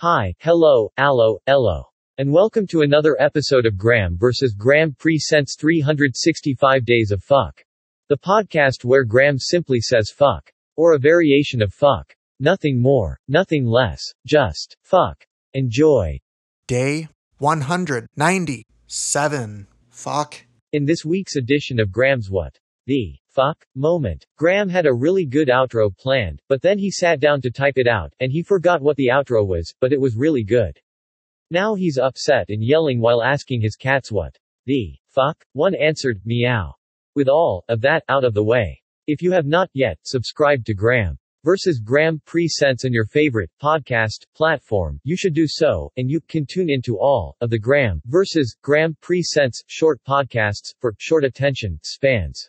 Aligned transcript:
Hi, 0.00 0.34
hello, 0.40 0.90
allo, 0.98 1.38
ello. 1.46 1.84
And 2.18 2.30
welcome 2.30 2.66
to 2.66 2.82
another 2.82 3.16
episode 3.18 3.64
of 3.64 3.78
Graeme 3.78 4.18
vs. 4.18 4.52
Graeme 4.52 4.94
Presents 4.98 5.56
365 5.58 6.84
Days 6.84 7.12
of 7.12 7.24
Fuck. 7.24 7.64
The 8.10 8.18
podcast 8.18 8.84
where 8.84 9.04
Graeme 9.04 9.38
simply 9.38 9.80
says 9.80 10.12
fuck. 10.14 10.52
Or 10.76 10.92
a 10.92 10.98
variation 10.98 11.62
of 11.62 11.72
fuck. 11.72 12.12
Nothing 12.40 12.78
more, 12.78 13.18
nothing 13.26 13.64
less, 13.64 14.02
just 14.26 14.76
fuck. 14.82 15.24
Enjoy. 15.54 16.18
Day 16.68 17.08
197. 17.38 19.66
Fuck. 19.88 20.44
In 20.74 20.84
this 20.84 21.06
week's 21.06 21.36
edition 21.36 21.80
of 21.80 21.90
Graeme's 21.90 22.30
What? 22.30 22.58
The 22.86 23.18
fuck 23.26 23.66
moment. 23.74 24.24
Graeme 24.36 24.68
had 24.68 24.86
a 24.86 24.94
really 24.94 25.26
good 25.26 25.48
outro 25.48 25.90
planned, 25.96 26.40
but 26.48 26.62
then 26.62 26.78
he 26.78 26.88
sat 26.88 27.18
down 27.18 27.40
to 27.40 27.50
type 27.50 27.78
it 27.78 27.88
out, 27.88 28.14
and 28.20 28.30
he 28.30 28.44
forgot 28.44 28.80
what 28.80 28.96
the 28.96 29.08
outro 29.08 29.44
was, 29.44 29.74
but 29.80 29.92
it 29.92 30.00
was 30.00 30.14
really 30.14 30.44
good. 30.44 30.78
Now 31.50 31.74
he's 31.74 31.98
upset 31.98 32.48
and 32.48 32.62
yelling 32.62 33.00
while 33.00 33.24
asking 33.24 33.60
his 33.60 33.74
cats 33.74 34.12
what 34.12 34.38
the 34.66 34.96
fuck. 35.08 35.44
One 35.52 35.74
answered, 35.74 36.20
meow. 36.24 36.74
With 37.16 37.28
all 37.28 37.64
of 37.68 37.80
that 37.80 38.04
out 38.08 38.22
of 38.22 38.34
the 38.34 38.44
way. 38.44 38.80
If 39.08 39.20
you 39.20 39.32
have 39.32 39.46
not 39.46 39.68
yet 39.72 39.98
subscribed 40.04 40.66
to 40.66 40.74
Graeme 40.74 41.18
versus 41.44 41.80
Graeme 41.80 42.20
Presents 42.24 42.84
in 42.84 42.92
your 42.92 43.06
favorite 43.06 43.50
podcast 43.60 44.26
platform, 44.34 45.00
you 45.02 45.16
should 45.16 45.34
do 45.34 45.46
so, 45.48 45.90
and 45.96 46.08
you 46.08 46.20
can 46.20 46.46
tune 46.46 46.70
into 46.70 46.98
all 46.98 47.36
of 47.40 47.50
the 47.50 47.58
Graeme 47.58 48.00
versus 48.06 48.56
Graeme 48.62 48.96
Presents 49.00 49.62
short 49.66 50.00
podcasts 50.04 50.72
for 50.80 50.94
short 50.98 51.24
attention 51.24 51.80
spans. 51.82 52.48